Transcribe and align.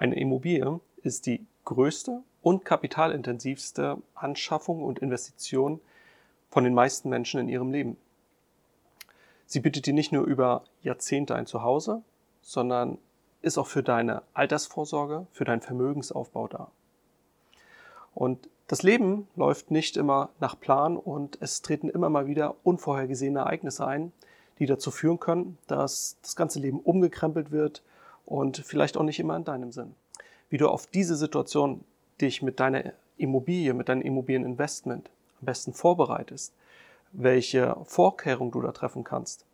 Eine 0.00 0.18
Immobilie 0.18 0.80
ist 1.02 1.26
die 1.26 1.44
größte 1.66 2.22
und 2.40 2.64
kapitalintensivste 2.64 3.98
Anschaffung 4.14 4.82
und 4.82 5.00
Investition 5.00 5.78
von 6.48 6.64
den 6.64 6.72
meisten 6.72 7.10
Menschen 7.10 7.38
in 7.38 7.50
ihrem 7.50 7.70
Leben. 7.70 7.98
Sie 9.44 9.60
bietet 9.60 9.84
dir 9.84 9.92
nicht 9.92 10.10
nur 10.10 10.24
über 10.24 10.64
Jahrzehnte 10.82 11.34
ein 11.34 11.44
Zuhause, 11.44 12.00
sondern 12.40 12.96
ist 13.42 13.58
auch 13.58 13.66
für 13.66 13.82
deine 13.82 14.22
Altersvorsorge, 14.32 15.26
für 15.32 15.44
deinen 15.44 15.60
Vermögensaufbau 15.60 16.48
da. 16.48 16.70
Und 18.14 18.48
das 18.68 18.82
Leben 18.82 19.28
läuft 19.36 19.70
nicht 19.70 19.98
immer 19.98 20.30
nach 20.40 20.58
Plan 20.58 20.96
und 20.96 21.36
es 21.42 21.60
treten 21.60 21.90
immer 21.90 22.08
mal 22.08 22.26
wieder 22.26 22.54
unvorhergesehene 22.62 23.40
Ereignisse 23.40 23.86
ein, 23.86 24.12
die 24.60 24.64
dazu 24.64 24.90
führen 24.90 25.20
können, 25.20 25.58
dass 25.66 26.16
das 26.22 26.36
ganze 26.36 26.58
Leben 26.58 26.80
umgekrempelt 26.80 27.50
wird 27.50 27.82
und 28.26 28.58
vielleicht 28.58 28.96
auch 28.96 29.02
nicht 29.02 29.18
immer 29.20 29.36
in 29.36 29.44
deinem 29.44 29.72
Sinn. 29.72 29.94
Wie 30.48 30.58
du 30.58 30.68
auf 30.68 30.86
diese 30.86 31.16
Situation 31.16 31.84
dich 32.20 32.42
mit 32.42 32.60
deiner 32.60 32.92
Immobilie, 33.16 33.74
mit 33.74 33.88
deinem 33.88 34.02
Immobilieninvestment 34.02 35.10
am 35.40 35.46
besten 35.46 35.72
vorbereitest, 35.72 36.52
welche 37.12 37.76
Vorkehrungen 37.84 38.52
du 38.52 38.60
da 38.60 38.72
treffen 38.72 39.04
kannst, 39.04 39.44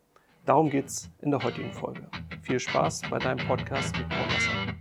darum 0.45 0.71
geht 0.71 0.87
es 0.87 1.09
in 1.21 1.31
der 1.31 1.43
heutigen 1.43 1.73
Folge. 1.73 2.07
Viel 2.43 2.61
Spaß 2.61 3.03
bei 3.11 3.19
deinem 3.19 3.47
Podcast 3.47 3.97
mit 3.97 4.09
Paul 4.09 4.27
Nasser. 4.27 4.77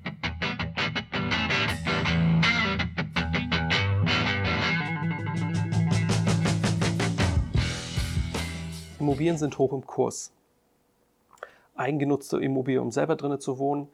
Immobilien 9.00 9.38
sind 9.38 9.58
hoch 9.58 9.72
im 9.72 9.86
Kurs. 9.86 10.32
Eingenutzte 11.76 12.38
Immobilien, 12.38 12.82
um 12.82 12.92
selber 12.92 13.16
drinnen 13.16 13.40
zu 13.40 13.60
wohnen, 13.60 13.90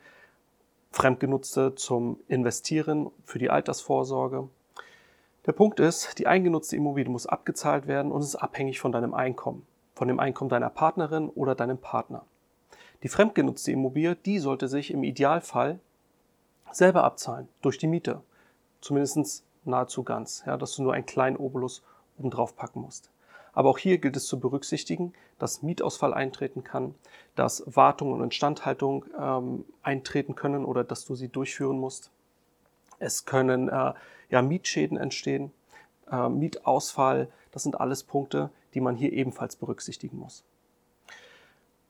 fremdgenutzte 0.91 1.76
zum 1.76 2.20
Investieren 2.27 3.12
für 3.26 3.40
die 3.40 3.49
Altersvorsorge. 3.49 4.49
Der 5.45 5.54
Punkt 5.54 5.79
ist, 5.79 6.20
die 6.20 6.27
eingenutzte 6.27 6.76
Immobilie 6.76 7.10
muss 7.10 7.26
abgezahlt 7.26 7.88
werden 7.88 8.12
und 8.12 8.21
ist 8.21 8.35
abhängig 8.35 8.79
von 8.79 8.91
deinem 8.91 9.13
Einkommen, 9.13 9.65
von 9.96 10.07
dem 10.07 10.20
Einkommen 10.20 10.49
deiner 10.49 10.70
Partnerin 10.70 11.29
oder 11.29 11.55
deinem 11.55 11.79
Partner. 11.79 12.26
Die 13.04 13.10
fremdgenutzte 13.10 13.71
Immobilie, 13.71 14.16
die 14.16 14.38
sollte 14.38 14.68
sich 14.68 14.91
im 14.91 15.04
Idealfall 15.04 15.79
selber 16.71 17.04
abzahlen 17.04 17.48
durch 17.62 17.79
die 17.79 17.88
Miete. 17.88 18.21
Zumindest 18.82 19.43
nahezu 19.63 20.04
ganz, 20.04 20.43
ja, 20.45 20.57
dass 20.57 20.76
du 20.76 20.84
nur 20.84 20.93
einen 20.93 21.05
kleinen 21.05 21.38
Obolus 21.38 21.84
obendrauf 22.20 22.55
packen 22.55 22.82
musst. 22.82 23.10
Aber 23.54 23.70
auch 23.70 23.77
hier 23.77 23.98
gilt 23.98 24.16
es 24.16 24.26
zu 24.26 24.40
berücksichtigen, 24.40 25.13
dass 25.40 25.62
Mietausfall 25.62 26.13
eintreten 26.13 26.63
kann, 26.63 26.96
dass 27.35 27.63
Wartung 27.66 28.13
und 28.13 28.24
Instandhaltung 28.24 29.05
ähm, 29.20 29.66
eintreten 29.84 30.35
können 30.35 30.66
oder 30.66 30.84
dass 30.84 31.05
du 31.05 31.16
sie 31.16 31.27
durchführen 31.27 31.79
musst. 31.79 32.12
Es 32.99 33.26
können 33.26 33.68
äh, 33.68 33.94
ja, 34.29 34.41
Mietschäden 34.41 34.98
entstehen, 34.98 35.52
äh, 36.12 36.29
Mietausfall. 36.29 37.27
Das 37.52 37.63
sind 37.63 37.79
alles 37.79 38.04
Punkte, 38.04 38.52
die 38.74 38.82
man 38.82 38.96
hier 38.96 39.12
ebenfalls 39.12 39.55
berücksichtigen 39.55 40.18
muss. 40.18 40.44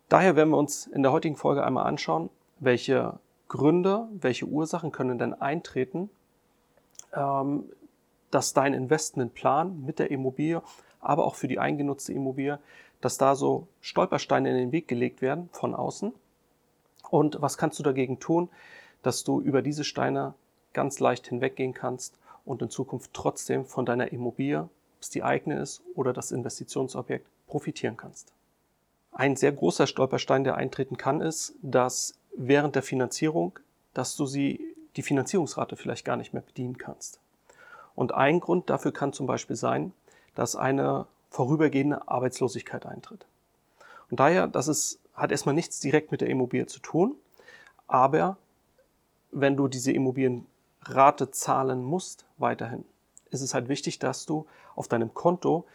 Daher 0.10 0.36
werden 0.36 0.50
wir 0.50 0.58
uns 0.58 0.88
in 0.88 1.04
der 1.04 1.12
heutigen 1.12 1.38
Folge 1.38 1.64
einmal 1.64 1.86
anschauen, 1.86 2.30
welche 2.60 3.20
Gründe, 3.48 4.08
welche 4.14 4.46
Ursachen 4.46 4.92
können 4.92 5.18
denn 5.18 5.34
eintreten, 5.34 6.10
ähm, 7.14 7.66
dass 8.32 8.54
dein 8.54 8.74
Investmentplan 8.74 9.82
mit 9.86 10.00
der 10.00 10.10
Immobilie 10.10 10.62
aber 11.02 11.26
auch 11.26 11.36
für 11.36 11.48
die 11.48 11.60
eingenutzte 11.60 12.14
Immobilie, 12.14 12.60
dass 13.02 13.18
da 13.18 13.36
so 13.36 13.68
Stolpersteine 13.82 14.50
in 14.50 14.58
den 14.58 14.72
Weg 14.72 14.88
gelegt 14.88 15.22
werden 15.22 15.50
von 15.52 15.76
außen. 15.76 16.14
Und 17.10 17.42
was 17.42 17.58
kannst 17.58 17.80
du 17.80 17.84
dagegen 17.84 18.20
tun, 18.20 18.50
dass 19.02 19.24
du 19.24 19.42
über 19.42 19.62
diese 19.62 19.84
Steine 19.84 20.36
ganz 20.74 21.00
leicht 21.00 21.28
hinweggehen 21.28 21.74
kannst 21.74 22.18
und 22.46 22.62
in 22.62 22.70
Zukunft 22.70 23.12
trotzdem 23.14 23.66
von 23.66 23.86
deiner 23.86 24.12
Immobilie, 24.12 24.62
ob 24.62 24.70
es 25.02 25.10
die 25.10 25.24
eigene 25.24 25.60
ist 25.60 25.82
oder 25.96 26.14
das 26.14 26.32
Investitionsobjekt, 26.32 27.28
profitieren 27.48 27.98
kannst. 27.98 28.32
Ein 29.12 29.36
sehr 29.36 29.52
großer 29.52 29.88
Stolperstein, 29.88 30.44
der 30.44 30.56
eintreten 30.56 30.96
kann, 30.96 31.20
ist, 31.20 31.54
dass 31.62 32.14
während 32.38 32.76
der 32.76 32.84
Finanzierung, 32.84 33.60
dass 33.94 34.16
du 34.16 34.26
sie, 34.26 34.74
die 34.96 35.02
Finanzierungsrate 35.02 35.76
vielleicht 35.76 36.06
gar 36.06 36.16
nicht 36.16 36.34
mehr 36.34 36.42
bedienen 36.42 36.78
kannst. 36.78 37.20
Und 37.94 38.14
ein 38.14 38.40
Grund 38.40 38.70
dafür 38.70 38.94
kann 38.94 39.12
zum 39.12 39.28
Beispiel 39.28 39.58
sein, 39.58 39.92
dass 40.36 40.56
eine 40.56 41.06
vorübergehende 41.30 42.08
Arbeitslosigkeit 42.08 42.86
eintritt. 42.86 43.26
Und 44.10 44.20
daher, 44.20 44.48
das 44.48 44.68
ist, 44.68 45.00
hat 45.14 45.32
erstmal 45.32 45.56
nichts 45.56 45.80
direkt 45.80 46.12
mit 46.12 46.22
der 46.22 46.30
Immobilie 46.30 46.68
zu 46.68 46.80
tun, 46.80 47.16
aber 47.88 48.38
wenn 49.32 49.56
du 49.56 49.68
diese 49.68 49.92
Immobilienrate 49.92 51.32
zahlen 51.32 51.84
musst, 51.84 52.26
weiterhin, 52.38 52.84
ist 53.30 53.42
es 53.42 53.54
halt 53.54 53.70
wichtig, 53.70 54.00
dass 54.00 54.26
du 54.26 54.46
auf 54.76 54.88
deinem 54.88 55.14
Konto 55.14 55.66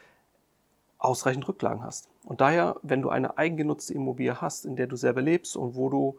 ausreichend 0.99 1.49
Rücklagen 1.49 1.83
hast. 1.83 2.09
Und 2.25 2.41
daher, 2.41 2.77
wenn 2.83 3.03
du 3.03 3.09
eine 3.09 3.39
eigengenutzte 3.39 3.95
Immobilie 3.95 4.41
hast, 4.41 4.67
in 4.67 4.77
der 4.77 4.87
du 4.87 4.97
selber 4.97 5.23
lebst 5.23 5.57
und 5.57 5.75
wo 5.75 5.89
du 5.89 6.17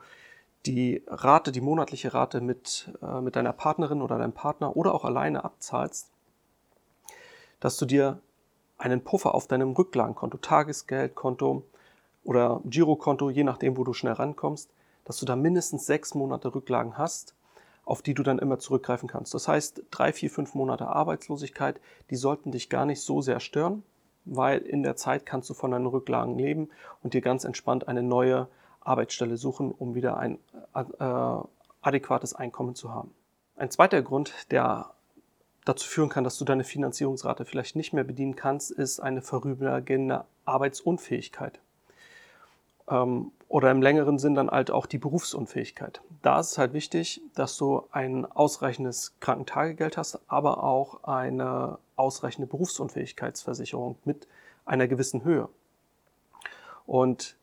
die 0.66 1.04
Rate, 1.08 1.52
die 1.52 1.62
monatliche 1.62 2.14
Rate 2.14 2.42
mit, 2.42 2.92
äh, 3.02 3.22
mit 3.22 3.36
deiner 3.36 3.54
Partnerin 3.54 4.02
oder 4.02 4.18
deinem 4.18 4.34
Partner 4.34 4.76
oder 4.76 4.94
auch 4.94 5.06
alleine 5.06 5.44
abzahlst, 5.44 6.12
dass 7.60 7.78
du 7.78 7.86
dir 7.86 8.20
einen 8.78 9.04
Puffer 9.04 9.34
auf 9.34 9.48
deinem 9.48 9.72
Rücklagenkonto, 9.72 10.38
Tagesgeldkonto 10.38 11.64
oder 12.24 12.62
Girokonto, 12.66 13.30
je 13.30 13.44
nachdem, 13.44 13.78
wo 13.78 13.84
du 13.84 13.94
schnell 13.94 14.14
rankommst, 14.14 14.70
dass 15.06 15.18
du 15.18 15.26
da 15.26 15.36
mindestens 15.36 15.86
sechs 15.86 16.14
Monate 16.14 16.54
Rücklagen 16.54 16.98
hast, 16.98 17.34
auf 17.86 18.02
die 18.02 18.14
du 18.14 18.22
dann 18.24 18.40
immer 18.40 18.60
zurückgreifen 18.60 19.08
kannst. 19.08 19.34
Das 19.34 19.48
heißt, 19.48 19.84
drei, 19.92 20.12
vier, 20.12 20.30
fünf 20.30 20.54
Monate 20.54 20.88
Arbeitslosigkeit, 20.88 21.80
die 22.10 22.18
sollten 22.18 22.52
dich 22.52 22.70
gar 22.70 22.86
nicht 22.86 23.02
so 23.02 23.22
sehr 23.22 23.40
stören, 23.40 23.84
weil 24.26 24.60
in 24.60 24.84
der 24.84 24.98
Zeit 24.98 25.26
kannst 25.26 25.50
du 25.50 25.54
von 25.54 25.72
deinen 25.72 25.86
Rücklagen 25.86 26.38
leben 26.38 26.70
und 27.02 27.14
dir 27.14 27.22
ganz 27.22 27.46
entspannt 27.46 27.88
eine 27.88 28.04
neue 28.04 28.50
Arbeitsstelle 28.82 29.38
suchen, 29.38 29.72
um 29.72 29.96
wieder 29.96 30.18
ein 30.18 30.38
äh, 30.74 31.42
adäquates 31.82 32.34
Einkommen 32.34 32.76
zu 32.76 32.94
haben. 32.94 33.14
Ein 33.56 33.72
zweiter 33.72 34.02
Grund, 34.02 34.34
der 34.52 34.92
dazu 35.68 35.88
führen 35.88 36.10
kann, 36.10 36.24
dass 36.24 36.38
du 36.38 36.46
deine 36.46 36.64
Finanzierungsrate 36.64 37.46
vielleicht 37.46 37.76
nicht 37.76 37.94
mehr 37.94 38.04
bedienen 38.04 38.36
kannst, 38.36 38.72
ist 38.72 39.00
eine 39.00 39.22
vorübergehende 39.22 40.26
Arbeitsunfähigkeit. 40.46 41.60
Ähm, 42.90 43.32
oder 43.50 43.72
im 43.72 43.82
längeren 43.82 44.20
Sinn 44.20 44.36
dann 44.36 44.50
halt 44.50 44.72
auch 44.72 44.86
die 44.86 44.98
Berufsunfähigkeit. 44.98 46.02
Da 46.22 46.40
ist 46.40 46.52
es 46.52 46.58
halt 46.58 46.74
wichtig, 46.74 47.22
dass 47.34 47.58
du 47.58 47.84
ein 47.92 48.26
ausreichendes 48.26 49.14
Krankentagegeld 49.20 49.98
hast, 49.98 50.20
aber 50.28 50.64
auch 50.64 51.04
eine 51.06 51.78
ausreichende 51.96 52.48
Berufsunfähigkeitsversicherung 52.48 53.98
mit 54.04 54.28
einer 54.66 54.88
gewissen 54.88 55.24
Höhe. 55.24 55.48
Und 56.86 57.38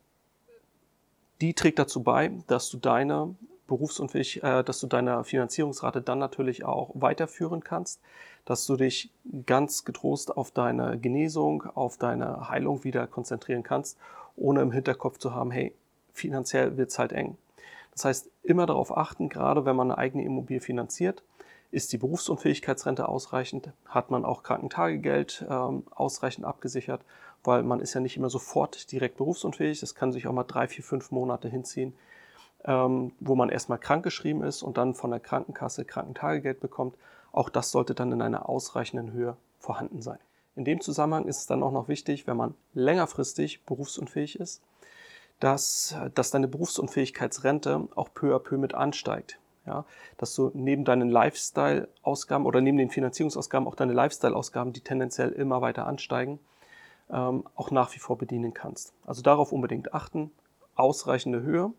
die 1.41 1.55
trägt 1.55 1.79
dazu 1.79 2.03
bei, 2.03 2.33
dass 2.47 2.71
du 2.71 2.79
deine 2.79 3.35
berufsunfähig, 3.67 4.43
äh, 4.43 4.63
dass 4.63 4.81
du 4.81 4.87
deine 4.87 5.25
Finanzierungsrate 5.25 6.03
dann 6.03 6.19
natürlich 6.19 6.65
auch 6.65 6.91
weiterführen 6.95 7.63
kannst, 7.63 8.01
dass 8.45 8.67
du 8.67 8.77
dich 8.77 9.11
ganz 9.47 9.85
getrost 9.85 10.37
auf 10.37 10.51
deine 10.51 10.99
Genesung, 10.99 11.65
auf 11.75 11.97
deine 11.97 12.49
Heilung 12.49 12.85
wieder 12.85 13.07
konzentrieren 13.07 13.63
kannst, 13.63 13.99
ohne 14.37 14.61
im 14.63 14.73
Hinterkopf 14.73 15.19
zu 15.19 15.35
haben, 15.35 15.51
hey, 15.51 15.75
finanziell 16.13 16.77
wird's 16.77 16.99
halt 16.99 17.13
eng. 17.13 17.37
Das 17.93 18.05
heißt, 18.05 18.31
immer 18.43 18.67
darauf 18.67 18.97
achten, 18.97 19.29
gerade 19.29 19.65
wenn 19.65 19.77
man 19.77 19.91
eine 19.91 19.99
eigene 19.99 20.25
Immobilie 20.25 20.61
finanziert, 20.61 21.23
ist 21.71 21.93
die 21.93 21.99
Berufsunfähigkeitsrente 21.99 23.09
ausreichend, 23.09 23.73
hat 23.87 24.11
man 24.11 24.25
auch 24.25 24.43
Krankentagegeld 24.43 25.45
ähm, 25.49 25.85
ausreichend 25.91 26.45
abgesichert, 26.45 27.03
weil 27.43 27.63
man 27.63 27.81
ist 27.81 27.95
ja 27.95 28.01
nicht 28.01 28.17
immer 28.17 28.31
sofort 28.31 28.93
direkt 28.93 29.17
berufsunfähig, 29.17 29.81
das 29.81 29.95
kann 29.95 30.13
sich 30.13 30.27
auch 30.27 30.33
mal 30.33 30.45
drei, 30.45 30.69
vier, 30.69 30.85
fünf 30.85 31.11
Monate 31.11 31.49
hinziehen, 31.49 31.95
ähm, 32.65 33.13
wo 33.21 33.35
man 33.35 33.49
erstmal 33.49 33.79
krankgeschrieben 33.79 34.43
ist 34.43 34.63
und 34.63 34.77
dann 34.77 34.95
von 34.95 35.11
der 35.11 35.21
Krankenkasse 35.21 35.85
Krankentagegeld 35.85 36.61
bekommt. 36.61 36.97
Auch 37.33 37.49
das 37.49 37.71
sollte 37.71 37.95
dann 37.95 38.13
in 38.13 38.23
einer 38.23 38.49
ausreichenden 38.49 39.13
Höhe 39.13 39.37
vorhanden 39.59 40.03
sein. 40.03 40.19
In 40.57 40.65
dem 40.65 40.81
Zusammenhang 40.81 41.27
ist 41.27 41.39
es 41.39 41.47
dann 41.47 41.63
auch 41.63 41.73
noch 41.73 41.89
wichtig, 41.89 42.27
wenn 42.27 42.37
man 42.37 42.55
längerfristig 42.75 43.65
berufsunfähig 43.65 44.39
ist, 44.39 44.63
dass, 45.41 45.97
dass 46.15 46.31
deine 46.31 46.49
Berufsunfähigkeitsrente 46.49 47.89
auch 47.97 48.09
peu 48.15 48.35
à 48.35 48.39
peu 48.39 48.57
mit 48.57 48.75
ansteigt. 48.75 49.39
Ja, 49.67 49.87
dass 50.19 50.35
du 50.35 50.51
neben 50.53 50.85
deinen 50.85 51.09
Lifestyle-Ausgaben 51.09 52.45
oder 52.45 52.61
neben 52.61 52.77
den 52.77 52.91
Finanzierungsausgaben 52.91 53.67
auch 53.67 53.75
deine 53.75 53.95
Lifestyle-Ausgaben, 53.95 54.75
die 54.75 54.83
tendenziell 54.83 55.31
immer 55.31 55.63
weiter 55.63 55.87
ansteigen, 55.87 56.39
ähm, 57.11 57.45
auch 57.57 57.71
nach 57.71 57.95
wie 57.95 57.99
vor 57.99 58.19
bedienen 58.19 58.53
kannst. 58.53 58.93
Also 59.07 59.23
darauf 59.23 59.53
unbedingt 59.53 59.95
achten, 59.95 60.31
ausreichende 60.75 61.41
Höhe 61.41 61.73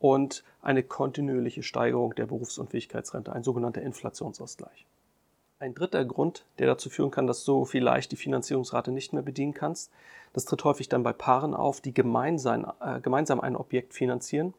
und 0.00 0.42
eine 0.62 0.82
kontinuierliche 0.82 1.62
Steigerung 1.62 2.14
der 2.16 2.26
Berufsunfähigkeitsrente, 2.26 3.32
ein 3.32 3.44
sogenannter 3.44 3.82
Inflationsausgleich. 3.82 4.86
Ein 5.60 5.74
dritter 5.74 6.04
Grund, 6.06 6.46
der 6.58 6.66
dazu 6.66 6.88
führen 6.88 7.10
kann, 7.10 7.26
dass 7.26 7.44
du 7.44 7.66
vielleicht 7.66 8.10
die 8.10 8.16
Finanzierungsrate 8.16 8.90
nicht 8.90 9.12
mehr 9.12 9.22
bedienen 9.22 9.52
kannst, 9.52 9.92
das 10.32 10.46
tritt 10.46 10.64
häufig 10.64 10.88
dann 10.88 11.02
bei 11.02 11.12
Paaren 11.12 11.54
auf, 11.54 11.82
die 11.82 11.92
gemeinsam, 11.92 12.72
äh, 12.80 13.00
gemeinsam 13.00 13.40
ein 13.40 13.56
Objekt 13.56 13.92
finanzieren 13.92 14.54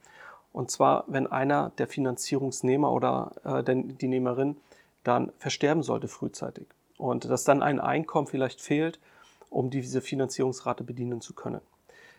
Und 0.54 0.70
zwar, 0.70 1.06
wenn 1.08 1.28
einer 1.28 1.72
der 1.78 1.88
Finanzierungsnehmer 1.88 2.92
oder 2.92 3.32
äh, 3.44 3.64
die 3.64 4.08
Nehmerin 4.08 4.58
dann 5.04 5.32
versterben 5.40 5.82
sollte 5.82 6.08
frühzeitig 6.08 6.68
und 6.98 7.26
dass 7.26 7.44
dann 7.44 7.64
ein 7.64 7.80
Einkommen 7.80 8.28
vielleicht 8.28 8.62
fehlt, 8.62 9.00
um 9.50 9.72
diese 9.72 10.02
Finanzierungsrate 10.02 10.84
bedienen 10.84 11.20
zu 11.20 11.34
können. 11.34 11.62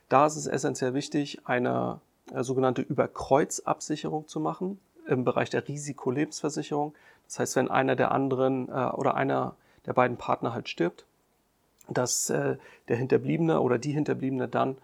Da 0.08 0.26
ist 0.26 0.36
es 0.36 0.46
essentiell 0.46 0.92
wichtig, 0.92 1.40
eine 1.44 2.00
sogenannte 2.40 2.82
Überkreuzabsicherung 2.82 4.28
zu 4.28 4.40
machen 4.40 4.80
im 5.06 5.24
Bereich 5.24 5.50
der 5.50 5.66
Risikolebensversicherung. 5.66 6.94
Das 7.26 7.38
heißt, 7.38 7.56
wenn 7.56 7.70
einer 7.70 7.96
der 7.96 8.12
anderen 8.12 8.68
äh, 8.68 8.90
oder 8.92 9.14
einer 9.14 9.56
der 9.86 9.92
beiden 9.92 10.16
Partner 10.16 10.52
halt 10.52 10.68
stirbt, 10.68 11.04
dass 11.88 12.30
äh, 12.30 12.56
der 12.88 12.96
Hinterbliebene 12.96 13.60
oder 13.60 13.78
die 13.78 13.92
Hinterbliebene 13.92 14.48
dann 14.48 14.76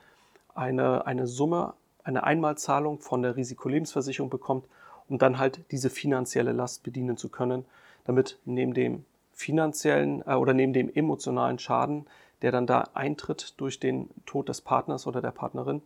eine, 0.54 1.06
eine 1.06 1.26
Summe, 1.26 1.74
eine 2.02 2.24
Einmalzahlung 2.24 3.00
von 3.00 3.22
der 3.22 3.36
Risikolebensversicherung 3.36 4.30
bekommt, 4.30 4.66
um 5.08 5.18
dann 5.18 5.38
halt 5.38 5.60
diese 5.70 5.90
finanzielle 5.90 6.52
Last 6.52 6.82
bedienen 6.82 7.16
zu 7.16 7.28
können, 7.28 7.64
damit 8.04 8.38
neben 8.44 8.74
dem 8.74 9.04
finanziellen 9.32 10.22
äh, 10.26 10.34
oder 10.34 10.54
neben 10.54 10.72
dem 10.72 10.92
emotionalen 10.92 11.58
Schaden, 11.58 12.06
der 12.42 12.52
dann 12.52 12.66
da 12.66 12.88
eintritt 12.94 13.54
durch 13.58 13.80
den 13.80 14.10
Tod 14.26 14.48
des 14.48 14.60
Partners 14.60 15.06
oder 15.06 15.20
der 15.20 15.30
Partnerin, 15.30 15.82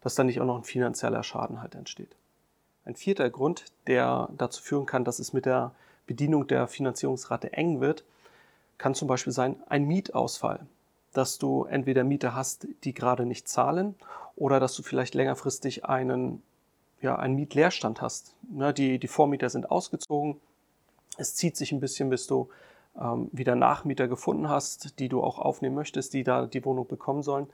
dass 0.00 0.14
dann 0.14 0.26
nicht 0.26 0.40
auch 0.40 0.46
noch 0.46 0.56
ein 0.56 0.64
finanzieller 0.64 1.22
Schaden 1.22 1.60
halt 1.60 1.74
entsteht. 1.74 2.14
Ein 2.84 2.94
vierter 2.94 3.28
Grund, 3.30 3.66
der 3.86 4.28
dazu 4.36 4.62
führen 4.62 4.86
kann, 4.86 5.04
dass 5.04 5.18
es 5.18 5.32
mit 5.32 5.46
der 5.46 5.72
Bedienung 6.06 6.46
der 6.46 6.68
Finanzierungsrate 6.68 7.52
eng 7.52 7.80
wird, 7.80 8.04
kann 8.78 8.94
zum 8.94 9.08
Beispiel 9.08 9.32
sein 9.32 9.56
ein 9.68 9.84
Mietausfall, 9.84 10.66
dass 11.12 11.38
du 11.38 11.64
entweder 11.64 12.04
Mieter 12.04 12.34
hast, 12.34 12.66
die 12.84 12.94
gerade 12.94 13.26
nicht 13.26 13.48
zahlen, 13.48 13.94
oder 14.36 14.60
dass 14.60 14.74
du 14.74 14.82
vielleicht 14.82 15.14
längerfristig 15.14 15.84
einen, 15.84 16.42
ja, 17.00 17.16
einen 17.16 17.34
Mietleerstand 17.34 18.00
hast. 18.00 18.36
Ne, 18.48 18.72
die, 18.72 18.98
die 18.98 19.08
Vormieter 19.08 19.50
sind 19.50 19.70
ausgezogen, 19.70 20.40
es 21.18 21.34
zieht 21.34 21.56
sich 21.56 21.72
ein 21.72 21.80
bisschen, 21.80 22.08
bis 22.08 22.26
du 22.26 22.48
ähm, 22.98 23.28
wieder 23.32 23.54
Nachmieter 23.54 24.08
gefunden 24.08 24.48
hast, 24.48 24.98
die 24.98 25.08
du 25.08 25.22
auch 25.22 25.38
aufnehmen 25.38 25.74
möchtest, 25.74 26.14
die 26.14 26.22
da 26.22 26.46
die 26.46 26.64
Wohnung 26.64 26.86
bekommen 26.86 27.22
sollen. 27.22 27.48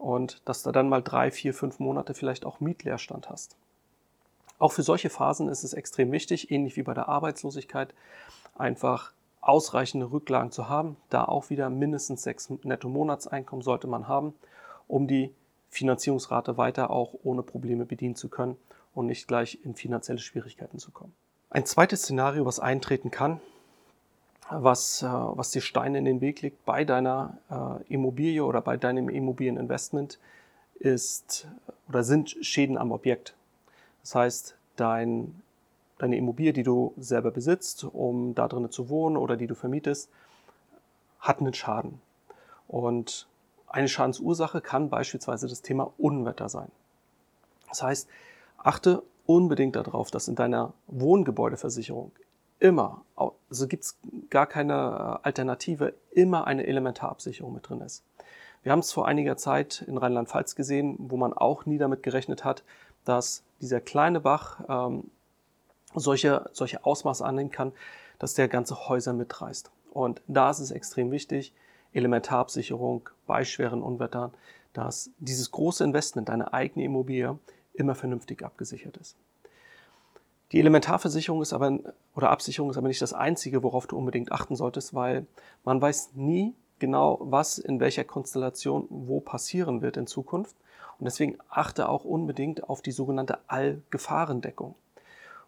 Und 0.00 0.40
dass 0.46 0.62
du 0.62 0.72
dann 0.72 0.88
mal 0.88 1.02
drei, 1.02 1.30
vier, 1.30 1.52
fünf 1.52 1.78
Monate 1.78 2.14
vielleicht 2.14 2.46
auch 2.46 2.60
Mietleerstand 2.60 3.28
hast. 3.28 3.56
Auch 4.58 4.72
für 4.72 4.82
solche 4.82 5.10
Phasen 5.10 5.48
ist 5.48 5.62
es 5.62 5.74
extrem 5.74 6.10
wichtig, 6.10 6.50
ähnlich 6.50 6.76
wie 6.76 6.82
bei 6.82 6.94
der 6.94 7.08
Arbeitslosigkeit, 7.08 7.94
einfach 8.56 9.12
ausreichende 9.42 10.10
Rücklagen 10.10 10.52
zu 10.52 10.70
haben. 10.70 10.96
Da 11.10 11.26
auch 11.26 11.50
wieder 11.50 11.68
mindestens 11.68 12.22
sechs 12.22 12.48
Netto-Monatseinkommen 12.48 13.62
sollte 13.62 13.88
man 13.88 14.08
haben, 14.08 14.34
um 14.88 15.06
die 15.06 15.34
Finanzierungsrate 15.68 16.56
weiter 16.56 16.90
auch 16.90 17.14
ohne 17.22 17.42
Probleme 17.42 17.84
bedienen 17.84 18.16
zu 18.16 18.30
können 18.30 18.56
und 18.94 19.04
nicht 19.06 19.28
gleich 19.28 19.58
in 19.62 19.74
finanzielle 19.74 20.18
Schwierigkeiten 20.18 20.78
zu 20.78 20.92
kommen. 20.92 21.14
Ein 21.50 21.66
zweites 21.66 22.02
Szenario, 22.02 22.46
was 22.46 22.58
eintreten 22.58 23.10
kann, 23.10 23.40
was, 24.50 25.02
äh, 25.02 25.06
was 25.06 25.50
die 25.50 25.60
Steine 25.60 25.98
in 25.98 26.04
den 26.04 26.20
Weg 26.20 26.42
legt 26.42 26.64
bei 26.64 26.84
deiner 26.84 27.38
äh, 27.50 27.92
Immobilie 27.92 28.44
oder 28.44 28.60
bei 28.60 28.76
deinem 28.76 29.08
Immobilieninvestment, 29.08 30.18
ist 30.78 31.46
oder 31.88 32.02
sind 32.02 32.30
Schäden 32.40 32.78
am 32.78 32.90
Objekt. 32.90 33.34
Das 34.02 34.14
heißt, 34.14 34.56
dein 34.76 35.42
deine 36.00 36.16
Immobilie, 36.16 36.52
die 36.52 36.62
du 36.62 36.94
selber 36.96 37.30
besitzt, 37.30 37.84
um 37.84 38.34
da 38.34 38.48
drinnen 38.48 38.70
zu 38.70 38.88
wohnen 38.88 39.16
oder 39.16 39.36
die 39.36 39.46
du 39.46 39.54
vermietest, 39.54 40.10
hat 41.20 41.40
einen 41.40 41.54
Schaden. 41.54 42.00
Und 42.66 43.28
eine 43.66 43.88
Schadensursache 43.88 44.60
kann 44.60 44.88
beispielsweise 44.88 45.46
das 45.46 45.62
Thema 45.62 45.92
Unwetter 45.98 46.48
sein. 46.48 46.70
Das 47.68 47.82
heißt, 47.82 48.08
achte 48.58 49.02
unbedingt 49.26 49.76
darauf, 49.76 50.10
dass 50.10 50.28
in 50.28 50.34
deiner 50.34 50.72
Wohngebäudeversicherung 50.86 52.12
immer, 52.58 53.02
also 53.50 53.66
gibt 53.66 53.84
es 53.84 53.98
gar 54.30 54.46
keine 54.46 54.72
äh, 55.22 55.26
Alternative, 55.26 55.94
immer 56.12 56.46
eine 56.46 56.66
Elementarabsicherung 56.66 57.52
mit 57.52 57.68
drin 57.68 57.80
ist. 57.80 58.04
Wir 58.62 58.72
haben 58.72 58.80
es 58.80 58.92
vor 58.92 59.08
einiger 59.08 59.36
Zeit 59.36 59.82
in 59.86 59.96
Rheinland-Pfalz 59.96 60.54
gesehen, 60.54 60.96
wo 60.98 61.16
man 61.16 61.32
auch 61.32 61.66
nie 61.66 61.78
damit 61.78 62.02
gerechnet 62.02 62.44
hat, 62.44 62.62
dass 63.04 63.42
dieser 63.60 63.80
kleine 63.80 64.20
Bach 64.20 64.60
ähm, 64.68 65.10
solche, 65.94 66.48
solche 66.52 66.84
Ausmaße 66.84 67.24
annehmen 67.24 67.50
kann, 67.50 67.72
dass 68.18 68.34
der 68.34 68.48
ganze 68.48 68.88
Häuser 68.88 69.12
mitreißt. 69.12 69.70
Und 69.92 70.22
da 70.28 70.50
ist 70.50 70.60
es 70.60 70.70
extrem 70.70 71.10
wichtig, 71.10 71.52
Elementarabsicherung 71.92 73.08
bei 73.26 73.44
schweren 73.44 73.82
Unwettern, 73.82 74.32
dass 74.72 75.10
dieses 75.18 75.50
große 75.50 75.82
Investment, 75.82 76.28
deine 76.28 76.52
eigene 76.52 76.84
Immobilie, 76.84 77.38
immer 77.72 77.94
vernünftig 77.94 78.44
abgesichert 78.44 78.96
ist. 78.98 79.16
Die 80.52 80.58
Elementarversicherung 80.58 81.42
ist 81.42 81.52
aber, 81.52 81.78
oder 82.14 82.30
Absicherung 82.30 82.70
ist 82.70 82.76
aber 82.76 82.88
nicht 82.88 83.02
das 83.02 83.12
einzige, 83.12 83.62
worauf 83.62 83.86
du 83.86 83.96
unbedingt 83.96 84.32
achten 84.32 84.56
solltest, 84.56 84.94
weil 84.94 85.26
man 85.64 85.80
weiß 85.80 86.10
nie 86.14 86.54
genau, 86.80 87.18
was 87.20 87.58
in 87.58 87.78
welcher 87.78 88.04
Konstellation 88.04 88.86
wo 88.90 89.20
passieren 89.20 89.80
wird 89.80 89.96
in 89.96 90.06
Zukunft. 90.06 90.56
Und 90.98 91.04
deswegen 91.04 91.38
achte 91.48 91.88
auch 91.88 92.04
unbedingt 92.04 92.68
auf 92.68 92.82
die 92.82 92.92
sogenannte 92.92 93.38
Allgefahrendeckung. 93.46 94.74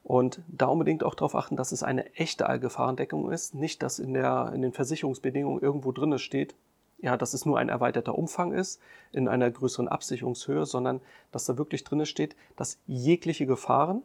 Und 0.04 0.40
da 0.48 0.66
unbedingt 0.66 1.04
auch 1.04 1.14
darauf 1.14 1.34
achten, 1.34 1.56
dass 1.56 1.72
es 1.72 1.82
eine 1.82 2.14
echte 2.14 2.46
Allgefahrendeckung 2.46 3.30
ist, 3.30 3.54
nicht 3.54 3.82
dass 3.82 3.98
in, 3.98 4.14
der, 4.14 4.52
in 4.54 4.62
den 4.62 4.72
Versicherungsbedingungen 4.72 5.62
irgendwo 5.62 5.92
drin 5.92 6.18
steht, 6.18 6.54
ja, 6.98 7.16
dass 7.16 7.34
es 7.34 7.44
nur 7.44 7.58
ein 7.58 7.68
erweiterter 7.68 8.16
Umfang 8.16 8.52
ist 8.52 8.80
in 9.12 9.28
einer 9.28 9.50
größeren 9.50 9.88
Absicherungshöhe, 9.88 10.64
sondern 10.66 11.00
dass 11.32 11.44
da 11.44 11.58
wirklich 11.58 11.84
drin 11.84 12.06
steht, 12.06 12.36
dass 12.56 12.78
jegliche 12.86 13.46
Gefahren, 13.46 14.02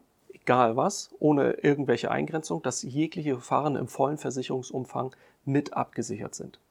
egal 0.48 0.78
was, 0.78 1.10
ohne 1.20 1.52
irgendwelche 1.62 2.10
Eingrenzung, 2.10 2.62
dass 2.62 2.82
jegliche 2.82 3.36
Gefahren 3.36 3.76
im 3.76 3.90
vollen 3.90 4.18
Versicherungsumfang 4.18 5.14
mit 5.44 5.74
abgesichert 5.74 6.36
sind. 6.36 6.62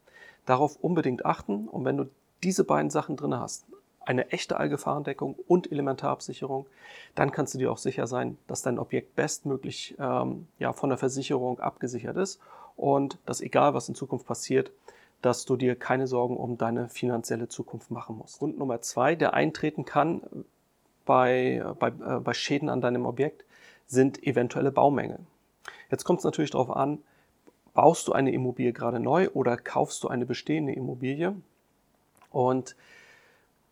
Darauf 0.46 0.76
unbedingt 0.76 1.26
achten 1.26 1.68
und 1.68 1.84
wenn 1.84 1.98
du 1.98 2.06
diese 2.42 2.64
beiden 2.64 2.90
Sachen 2.90 3.16
drin 3.16 3.38
hast, 3.38 3.66
eine 4.00 4.30
echte 4.30 4.56
Allgefahrendeckung 4.56 5.34
und 5.46 5.70
Elementarabsicherung, 5.70 6.66
dann 7.14 7.32
kannst 7.32 7.52
du 7.52 7.58
dir 7.58 7.70
auch 7.70 7.76
sicher 7.76 8.06
sein, 8.06 8.38
dass 8.46 8.62
dein 8.62 8.78
Objekt 8.78 9.14
bestmöglich 9.14 9.94
ähm, 9.98 10.46
ja, 10.58 10.72
von 10.72 10.88
der 10.88 10.96
Versicherung 10.98 11.60
abgesichert 11.60 12.16
ist 12.16 12.40
und 12.76 13.18
dass 13.26 13.42
egal 13.42 13.74
was 13.74 13.90
in 13.90 13.94
Zukunft 13.94 14.26
passiert, 14.26 14.70
dass 15.20 15.44
du 15.44 15.56
dir 15.56 15.76
keine 15.76 16.06
Sorgen 16.06 16.38
um 16.38 16.56
deine 16.56 16.88
finanzielle 16.88 17.48
Zukunft 17.48 17.90
machen 17.90 18.16
musst. 18.16 18.38
Grund 18.38 18.56
Nummer 18.56 18.80
zwei, 18.80 19.16
der 19.16 19.34
eintreten 19.34 19.84
kann 19.84 20.22
bei, 21.06 21.64
bei, 21.78 21.88
äh, 21.88 22.20
bei 22.20 22.34
Schäden 22.34 22.68
an 22.68 22.82
deinem 22.82 23.06
Objekt, 23.06 23.44
sind 23.86 24.22
eventuelle 24.24 24.72
Baumängel. 24.72 25.20
Jetzt 25.90 26.04
kommt 26.04 26.18
es 26.18 26.24
natürlich 26.24 26.50
darauf 26.50 26.70
an, 26.70 26.98
baust 27.72 28.08
du 28.08 28.12
eine 28.12 28.32
Immobilie 28.32 28.72
gerade 28.72 29.00
neu 29.00 29.30
oder 29.30 29.56
kaufst 29.56 30.02
du 30.02 30.08
eine 30.08 30.26
bestehende 30.26 30.72
Immobilie? 30.72 31.34
Und 32.30 32.76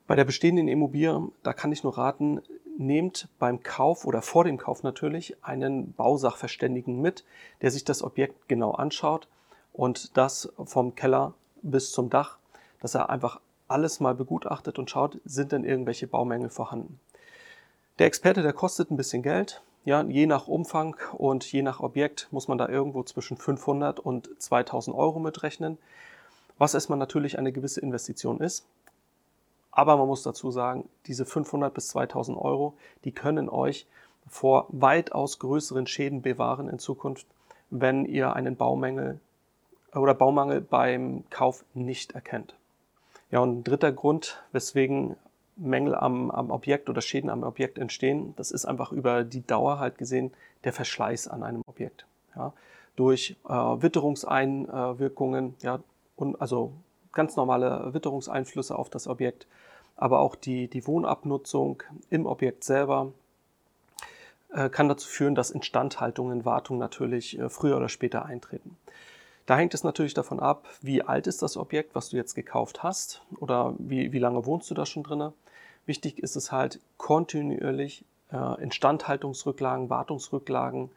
bei 0.06 0.14
der 0.14 0.24
bestehenden 0.24 0.68
Immobilie, 0.68 1.28
da 1.42 1.52
kann 1.52 1.72
ich 1.72 1.82
nur 1.82 1.98
raten, 1.98 2.40
nehmt 2.78 3.28
beim 3.38 3.62
Kauf 3.62 4.04
oder 4.04 4.22
vor 4.22 4.44
dem 4.44 4.58
Kauf 4.58 4.82
natürlich 4.82 5.42
einen 5.42 5.92
Bausachverständigen 5.92 7.00
mit, 7.00 7.24
der 7.62 7.70
sich 7.70 7.84
das 7.84 8.02
Objekt 8.02 8.48
genau 8.48 8.72
anschaut 8.72 9.28
und 9.72 10.16
das 10.16 10.52
vom 10.64 10.94
Keller 10.94 11.34
bis 11.62 11.92
zum 11.92 12.10
Dach, 12.10 12.38
dass 12.80 12.94
er 12.94 13.10
einfach 13.10 13.40
alles 13.68 14.00
mal 14.00 14.14
begutachtet 14.14 14.78
und 14.78 14.90
schaut, 14.90 15.20
sind 15.24 15.52
denn 15.52 15.64
irgendwelche 15.64 16.06
Baumängel 16.06 16.50
vorhanden. 16.50 17.00
Der 18.00 18.08
Experte, 18.08 18.42
der 18.42 18.52
kostet 18.52 18.90
ein 18.90 18.96
bisschen 18.96 19.22
Geld. 19.22 19.62
Ja, 19.84 20.02
je 20.02 20.26
nach 20.26 20.48
Umfang 20.48 20.96
und 21.12 21.44
je 21.52 21.62
nach 21.62 21.78
Objekt 21.78 22.26
muss 22.32 22.48
man 22.48 22.58
da 22.58 22.68
irgendwo 22.68 23.04
zwischen 23.04 23.36
500 23.36 24.00
und 24.00 24.30
2000 24.38 24.96
Euro 24.96 25.20
mitrechnen, 25.20 25.78
was 26.58 26.74
erstmal 26.74 26.98
natürlich 26.98 27.38
eine 27.38 27.52
gewisse 27.52 27.80
Investition 27.80 28.40
ist. 28.40 28.66
Aber 29.70 29.96
man 29.96 30.08
muss 30.08 30.24
dazu 30.24 30.50
sagen, 30.50 30.88
diese 31.06 31.24
500 31.24 31.72
bis 31.72 31.88
2000 31.88 32.36
Euro, 32.36 32.74
die 33.04 33.12
können 33.12 33.48
euch 33.48 33.86
vor 34.28 34.66
weitaus 34.70 35.38
größeren 35.38 35.86
Schäden 35.86 36.22
bewahren 36.22 36.68
in 36.68 36.80
Zukunft, 36.80 37.26
wenn 37.70 38.06
ihr 38.06 38.34
einen 38.34 38.56
Baumangel 38.56 39.20
oder 39.94 40.14
Baumangel 40.14 40.60
beim 40.60 41.22
Kauf 41.30 41.64
nicht 41.74 42.12
erkennt. 42.12 42.56
Ja, 43.30 43.38
und 43.40 43.58
ein 43.58 43.64
dritter 43.64 43.92
Grund, 43.92 44.42
weswegen 44.50 45.16
Mängel 45.56 45.94
am, 45.94 46.30
am 46.30 46.50
Objekt 46.50 46.88
oder 46.88 47.00
Schäden 47.00 47.30
am 47.30 47.42
Objekt 47.42 47.78
entstehen, 47.78 48.34
das 48.36 48.50
ist 48.50 48.64
einfach 48.64 48.92
über 48.92 49.24
die 49.24 49.46
Dauer 49.46 49.78
halt 49.78 49.98
gesehen 49.98 50.32
der 50.64 50.72
Verschleiß 50.72 51.28
an 51.28 51.42
einem 51.42 51.62
Objekt. 51.66 52.06
Ja, 52.34 52.52
durch 52.96 53.36
äh, 53.48 53.52
Witterungseinwirkungen, 53.52 55.54
ja, 55.62 55.80
und 56.16 56.40
also 56.40 56.72
ganz 57.12 57.36
normale 57.36 57.94
Witterungseinflüsse 57.94 58.76
auf 58.76 58.90
das 58.90 59.06
Objekt, 59.06 59.46
aber 59.96 60.20
auch 60.20 60.34
die, 60.34 60.68
die 60.68 60.86
Wohnabnutzung 60.86 61.82
im 62.10 62.26
Objekt 62.26 62.64
selber 62.64 63.12
äh, 64.52 64.68
kann 64.68 64.88
dazu 64.88 65.08
führen, 65.08 65.34
dass 65.34 65.50
Instandhaltungen, 65.50 66.44
Wartung 66.44 66.78
natürlich 66.78 67.38
äh, 67.38 67.48
früher 67.48 67.76
oder 67.76 67.88
später 67.88 68.24
eintreten. 68.24 68.76
Da 69.46 69.56
hängt 69.56 69.74
es 69.74 69.84
natürlich 69.84 70.14
davon 70.14 70.40
ab, 70.40 70.66
wie 70.80 71.02
alt 71.02 71.26
ist 71.26 71.42
das 71.42 71.56
Objekt, 71.56 71.94
was 71.94 72.08
du 72.08 72.16
jetzt 72.16 72.34
gekauft 72.34 72.82
hast 72.82 73.22
oder 73.40 73.74
wie, 73.78 74.12
wie 74.12 74.18
lange 74.18 74.46
wohnst 74.46 74.70
du 74.70 74.74
da 74.74 74.86
schon 74.86 75.02
drin. 75.02 75.32
Wichtig 75.86 76.18
ist 76.18 76.36
es 76.36 76.52
halt, 76.52 76.80
kontinuierlich 76.96 78.04
äh, 78.32 78.62
Instandhaltungsrücklagen, 78.62 79.90
Wartungsrücklagen 79.90 80.90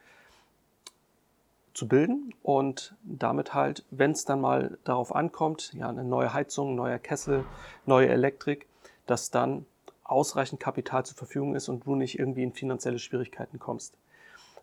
zu 1.74 1.88
bilden 1.88 2.34
und 2.42 2.96
damit 3.04 3.54
halt, 3.54 3.86
wenn 3.92 4.12
es 4.12 4.26
dann 4.26 4.42
mal 4.42 4.78
darauf 4.84 5.14
ankommt, 5.14 5.74
ja, 5.74 5.90
eine 5.90 6.04
neue 6.04 6.34
Heizung, 6.34 6.76
neuer 6.76 6.98
Kessel, 6.98 7.46
neue 7.86 8.10
Elektrik, 8.10 8.68
dass 9.06 9.30
dann 9.30 9.66
ausreichend 10.04 10.60
Kapital 10.60 11.06
zur 11.06 11.18
Verfügung 11.18 11.56
ist 11.56 11.70
und 11.70 11.86
du 11.86 11.96
nicht 11.96 12.18
irgendwie 12.18 12.44
in 12.44 12.54
finanzielle 12.54 12.98
Schwierigkeiten 12.98 13.60
kommst. 13.60 13.94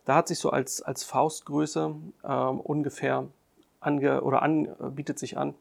Da 0.03 0.15
hat 0.15 0.27
sich 0.27 0.39
so 0.39 0.49
als, 0.49 0.81
als 0.81 1.03
Faustgröße 1.03 1.95
ähm, 2.23 2.59
ungefähr 2.59 3.27
ange, 3.79 4.21
oder 4.21 4.41
an, 4.41 4.75
bietet 4.95 5.19
sich 5.19 5.37
an, 5.37 5.55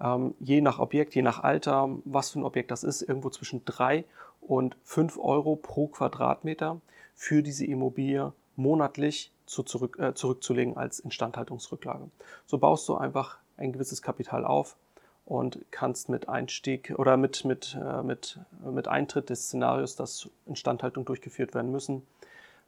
ähm, 0.00 0.34
je 0.40 0.60
nach 0.60 0.78
Objekt, 0.78 1.14
je 1.14 1.22
nach 1.22 1.42
Alter, 1.42 1.88
was 2.04 2.30
für 2.30 2.40
ein 2.40 2.44
Objekt 2.44 2.70
das 2.70 2.84
ist, 2.84 3.02
irgendwo 3.02 3.30
zwischen 3.30 3.64
3 3.64 4.04
und 4.40 4.76
5 4.84 5.18
Euro 5.18 5.56
pro 5.56 5.88
Quadratmeter 5.88 6.80
für 7.14 7.42
diese 7.42 7.66
Immobilie 7.66 8.32
monatlich 8.56 9.32
zu 9.46 9.62
zurück, 9.62 9.98
äh, 9.98 10.14
zurückzulegen 10.14 10.76
als 10.76 11.00
Instandhaltungsrücklage. 11.00 12.10
So 12.46 12.58
baust 12.58 12.88
du 12.88 12.96
einfach 12.96 13.38
ein 13.56 13.72
gewisses 13.72 14.02
Kapital 14.02 14.44
auf 14.44 14.76
und 15.24 15.64
kannst 15.70 16.08
mit 16.08 16.28
Einstieg 16.28 16.94
oder 16.96 17.16
mit, 17.16 17.44
mit, 17.44 17.76
äh, 17.80 18.02
mit, 18.02 18.38
mit 18.64 18.88
Eintritt 18.88 19.30
des 19.30 19.46
Szenarios, 19.46 19.96
dass 19.96 20.28
Instandhaltung 20.46 21.04
durchgeführt 21.04 21.54
werden 21.54 21.70
müssen, 21.70 22.06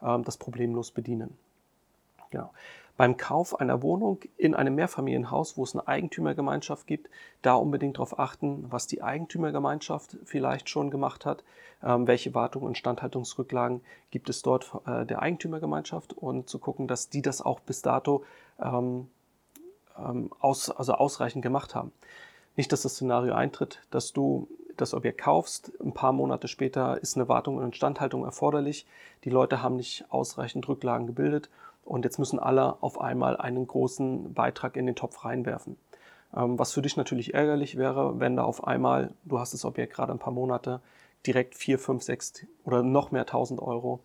äh, 0.02 0.18
das 0.20 0.36
problemlos 0.36 0.90
bedienen. 0.90 1.36
Genau. 2.30 2.50
Beim 3.00 3.16
Kauf 3.16 3.58
einer 3.58 3.80
Wohnung 3.80 4.20
in 4.36 4.54
einem 4.54 4.74
Mehrfamilienhaus, 4.74 5.56
wo 5.56 5.64
es 5.64 5.74
eine 5.74 5.88
Eigentümergemeinschaft 5.88 6.86
gibt, 6.86 7.08
da 7.40 7.54
unbedingt 7.54 7.96
darauf 7.96 8.18
achten, 8.18 8.66
was 8.68 8.88
die 8.88 9.02
Eigentümergemeinschaft 9.02 10.18
vielleicht 10.26 10.68
schon 10.68 10.90
gemacht 10.90 11.24
hat, 11.24 11.42
ähm, 11.82 12.06
welche 12.06 12.34
Wartung 12.34 12.62
und 12.64 12.76
Standhaltungsrücklagen 12.76 13.80
gibt 14.10 14.28
es 14.28 14.42
dort 14.42 14.70
äh, 14.84 15.06
der 15.06 15.22
Eigentümergemeinschaft? 15.22 16.12
Und 16.12 16.50
zu 16.50 16.58
gucken, 16.58 16.88
dass 16.88 17.08
die 17.08 17.22
das 17.22 17.40
auch 17.40 17.60
bis 17.60 17.80
dato 17.80 18.22
ähm, 18.60 19.08
ähm, 19.98 20.30
aus, 20.38 20.68
also 20.68 20.92
ausreichend 20.92 21.42
gemacht 21.42 21.74
haben. 21.74 21.92
Nicht, 22.54 22.70
dass 22.70 22.82
das 22.82 22.96
Szenario 22.96 23.32
eintritt, 23.32 23.80
dass 23.90 24.12
du 24.12 24.46
das 24.76 24.92
Objekt 24.92 25.22
kaufst, 25.22 25.72
ein 25.82 25.94
paar 25.94 26.12
Monate 26.12 26.48
später 26.48 26.98
ist 27.00 27.16
eine 27.16 27.30
Wartung 27.30 27.56
und 27.56 27.64
Instandhaltung 27.64 28.24
erforderlich, 28.24 28.86
die 29.24 29.30
Leute 29.30 29.62
haben 29.62 29.76
nicht 29.76 30.04
ausreichend 30.10 30.68
Rücklagen 30.68 31.06
gebildet 31.06 31.48
und 31.90 32.04
jetzt 32.04 32.18
müssen 32.18 32.38
alle 32.38 32.80
auf 32.82 33.00
einmal 33.00 33.36
einen 33.36 33.66
großen 33.66 34.32
Beitrag 34.32 34.76
in 34.76 34.86
den 34.86 34.94
Topf 34.94 35.24
reinwerfen. 35.24 35.76
Ähm, 36.34 36.56
was 36.56 36.72
für 36.72 36.82
dich 36.82 36.96
natürlich 36.96 37.34
ärgerlich 37.34 37.76
wäre, 37.76 38.20
wenn 38.20 38.36
da 38.36 38.44
auf 38.44 38.64
einmal, 38.64 39.12
du 39.24 39.40
hast 39.40 39.54
das 39.54 39.64
Objekt 39.64 39.94
gerade 39.94 40.12
ein 40.12 40.20
paar 40.20 40.32
Monate, 40.32 40.80
direkt 41.26 41.56
4, 41.56 41.80
5, 41.80 42.02
6 42.02 42.46
oder 42.64 42.84
noch 42.84 43.10
mehr 43.10 43.22
1000 43.22 43.60
Euro 43.60 43.98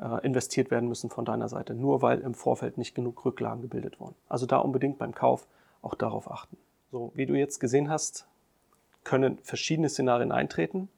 äh, 0.00 0.26
investiert 0.26 0.72
werden 0.72 0.88
müssen 0.88 1.10
von 1.10 1.24
deiner 1.24 1.48
Seite, 1.48 1.74
nur 1.74 2.02
weil 2.02 2.18
im 2.20 2.34
Vorfeld 2.34 2.76
nicht 2.76 2.96
genug 2.96 3.24
Rücklagen 3.24 3.62
gebildet 3.62 4.00
wurden. 4.00 4.16
Also 4.28 4.44
da 4.44 4.58
unbedingt 4.58 4.98
beim 4.98 5.14
Kauf 5.14 5.46
auch 5.80 5.94
darauf 5.94 6.28
achten. 6.30 6.56
So, 6.90 7.12
wie 7.14 7.26
du 7.26 7.34
jetzt 7.34 7.60
gesehen 7.60 7.88
hast, 7.88 8.26
können 9.04 9.38
verschiedene 9.44 9.88
Szenarien 9.88 10.32
eintreten. 10.32 10.88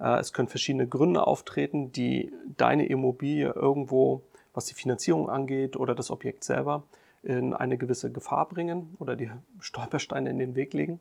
Äh, 0.00 0.18
es 0.18 0.32
können 0.32 0.48
verschiedene 0.48 0.86
Gründe 0.86 1.26
auftreten, 1.26 1.92
die 1.92 2.32
deine 2.56 2.86
Immobilie 2.86 3.52
irgendwo 3.52 4.22
was 4.54 4.66
die 4.66 4.74
Finanzierung 4.74 5.30
angeht 5.30 5.76
oder 5.76 5.94
das 5.94 6.10
Objekt 6.10 6.44
selber, 6.44 6.82
in 7.22 7.52
eine 7.52 7.76
gewisse 7.76 8.10
Gefahr 8.10 8.48
bringen 8.48 8.96
oder 8.98 9.16
die 9.16 9.30
Stolpersteine 9.60 10.30
in 10.30 10.38
den 10.38 10.54
Weg 10.54 10.72
legen. 10.72 11.00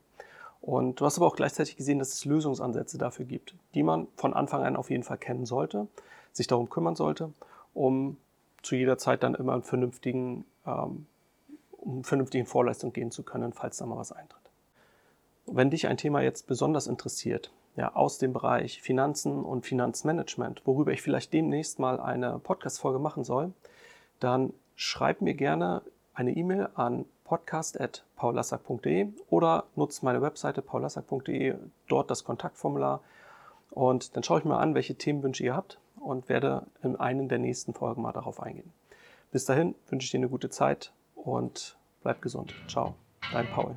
Und 0.62 1.00
du 1.00 1.06
hast 1.06 1.18
aber 1.18 1.28
auch 1.28 1.36
gleichzeitig 1.36 1.78
gesehen, 1.78 2.00
dass 2.00 2.14
es 2.14 2.26
Lösungsansätze 2.26 2.98
dafür 2.98 3.26
gibt, 3.26 3.56
die 3.74 3.84
man 3.84 4.08
von 4.18 4.34
Anfang 4.34 4.64
an 4.64 4.76
auf 4.76 4.90
jeden 4.90 5.04
Fall 5.04 5.18
kennen 5.18 5.46
sollte, 5.46 5.88
sich 6.34 6.48
darum 6.48 6.70
kümmern 6.70 6.96
sollte, 6.96 7.32
um 7.74 8.18
zu 8.62 8.76
jeder 8.76 8.98
Zeit 8.98 9.24
dann 9.24 9.36
immer 9.36 9.54
einen 9.54 9.64
vernünftigen, 9.64 10.44
ähm, 10.66 11.06
um 11.72 12.04
vernünftigen 12.04 12.46
Vorleistung 12.46 12.92
gehen 12.92 13.12
zu 13.12 13.24
können, 13.24 13.54
falls 13.54 13.78
da 13.78 13.86
mal 13.86 13.98
was 13.98 14.12
eintritt. 14.12 14.42
Wenn 15.46 15.70
dich 15.70 15.88
ein 15.88 15.98
Thema 15.98 16.22
jetzt 16.22 16.46
besonders 16.46 16.88
interessiert, 16.88 17.52
ja, 17.80 17.96
aus 17.96 18.18
dem 18.18 18.34
Bereich 18.34 18.82
Finanzen 18.82 19.42
und 19.42 19.66
Finanzmanagement, 19.66 20.62
worüber 20.66 20.92
ich 20.92 21.02
vielleicht 21.02 21.32
demnächst 21.32 21.80
mal 21.80 21.98
eine 22.02 22.38
Podcast-Folge 22.40 23.00
machen 23.00 23.24
soll, 23.24 23.54
dann 24.20 24.52
schreib 24.76 25.22
mir 25.22 25.34
gerne 25.34 25.82
eine 26.14 26.36
E-Mail 26.36 26.68
an 26.76 27.06
podcast.paulassack.de 27.24 29.08
oder 29.30 29.64
nutzt 29.78 30.04
meine 30.04 30.22
Webseite 30.22 30.62
paulassack.de, 30.62 31.56
dort 31.88 32.12
das 32.12 32.26
Kontaktformular 32.26 33.00
und 33.70 34.14
dann 34.18 34.24
schaue 34.24 34.40
ich 34.40 34.46
mir 34.46 34.58
an, 34.58 34.76
welche 34.76 34.96
Themenwünsche 34.96 35.46
ihr 35.46 35.56
habt 35.56 35.80
und 36.02 36.28
werde 36.28 36.66
in 36.84 36.98
einen 36.98 37.30
der 37.30 37.40
nächsten 37.40 37.74
Folgen 37.74 38.02
mal 38.02 38.12
darauf 38.12 38.42
eingehen. 38.42 38.74
Bis 39.32 39.46
dahin 39.46 39.74
wünsche 39.88 40.04
ich 40.04 40.12
dir 40.12 40.18
eine 40.18 40.28
gute 40.28 40.50
Zeit 40.50 40.92
und 41.16 41.78
bleib 42.04 42.22
gesund. 42.22 42.54
Ciao, 42.68 42.96
dein 43.32 43.48
Paul. 43.48 43.74